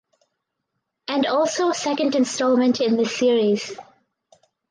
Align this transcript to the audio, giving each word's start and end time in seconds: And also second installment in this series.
And 1.07 1.27
also 1.27 1.73
second 1.73 2.15
installment 2.15 2.81
in 2.81 2.97
this 2.97 3.15
series. 3.15 3.77